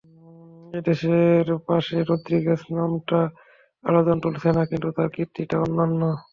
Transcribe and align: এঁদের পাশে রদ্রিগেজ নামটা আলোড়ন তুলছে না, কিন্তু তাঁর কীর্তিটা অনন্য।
এঁদের 0.73 0.99
পাশে 1.67 1.97
রদ্রিগেজ 2.09 2.61
নামটা 2.75 3.19
আলোড়ন 3.83 4.17
তুলছে 4.23 4.49
না, 4.57 4.63
কিন্তু 4.71 4.87
তাঁর 4.95 5.09
কীর্তিটা 5.15 5.55
অনন্য। 5.65 6.01